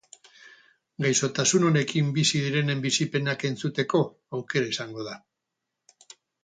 Gaixotasun 1.05 1.67
honekin 1.67 2.09
bizi 2.17 2.43
direnen 2.47 2.83
bizipenak 2.87 3.47
entzuteko 3.53 4.03
aukera 4.39 4.75
izango 4.75 5.11
da. 5.11 5.19